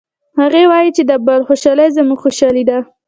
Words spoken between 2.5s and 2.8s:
ده